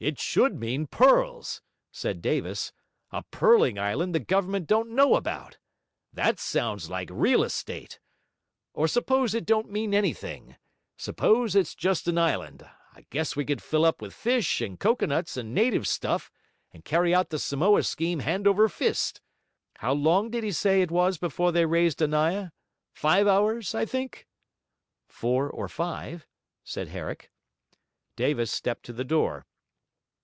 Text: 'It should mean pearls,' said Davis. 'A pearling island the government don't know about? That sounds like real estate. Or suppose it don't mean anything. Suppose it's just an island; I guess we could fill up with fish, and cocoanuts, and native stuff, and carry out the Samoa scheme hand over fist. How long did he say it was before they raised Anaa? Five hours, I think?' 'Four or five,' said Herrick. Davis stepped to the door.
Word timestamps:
'It 0.00 0.18
should 0.20 0.60
mean 0.60 0.86
pearls,' 0.86 1.62
said 1.90 2.20
Davis. 2.20 2.74
'A 3.10 3.22
pearling 3.30 3.78
island 3.78 4.14
the 4.14 4.20
government 4.20 4.66
don't 4.66 4.90
know 4.90 5.14
about? 5.14 5.56
That 6.12 6.38
sounds 6.38 6.90
like 6.90 7.08
real 7.10 7.42
estate. 7.42 7.98
Or 8.74 8.86
suppose 8.86 9.32
it 9.34 9.46
don't 9.46 9.70
mean 9.70 9.94
anything. 9.94 10.56
Suppose 10.98 11.54
it's 11.56 11.74
just 11.74 12.06
an 12.06 12.18
island; 12.18 12.68
I 12.92 13.06
guess 13.08 13.34
we 13.34 13.46
could 13.46 13.62
fill 13.62 13.86
up 13.86 14.02
with 14.02 14.12
fish, 14.12 14.60
and 14.60 14.78
cocoanuts, 14.78 15.38
and 15.38 15.54
native 15.54 15.88
stuff, 15.88 16.30
and 16.70 16.84
carry 16.84 17.14
out 17.14 17.30
the 17.30 17.38
Samoa 17.38 17.82
scheme 17.82 18.18
hand 18.18 18.46
over 18.46 18.68
fist. 18.68 19.22
How 19.78 19.94
long 19.94 20.28
did 20.28 20.44
he 20.44 20.52
say 20.52 20.82
it 20.82 20.90
was 20.90 21.16
before 21.16 21.50
they 21.50 21.64
raised 21.64 22.00
Anaa? 22.02 22.52
Five 22.92 23.26
hours, 23.26 23.74
I 23.74 23.86
think?' 23.86 24.28
'Four 25.08 25.48
or 25.48 25.66
five,' 25.66 26.26
said 26.62 26.88
Herrick. 26.88 27.30
Davis 28.16 28.52
stepped 28.52 28.84
to 28.84 28.92
the 28.92 29.04
door. 29.04 29.46